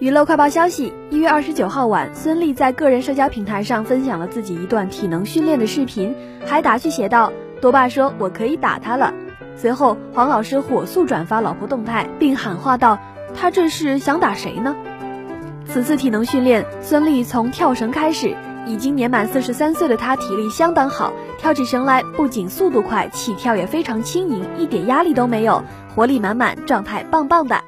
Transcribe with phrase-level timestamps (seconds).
[0.00, 6.14] 娱乐快报消息一月二十九号晚孙俪在个人社交平台上分享了自己一段体能训练的视频
[6.46, 9.12] 还打趣写道多爸说我可以打他了。
[9.56, 12.96] 随后黄老师火速转发老婆动态并喊话道
[13.34, 14.76] 他这是想打谁呢？
[15.66, 18.36] 此次体能训练孙俪从跳绳开始
[18.66, 25.64] 已经年满四十三岁的她体力相当好跳起绳来不仅速度快起跳也非常轻盈一点压力都没有
[25.96, 27.64] 活力满满状态棒棒的。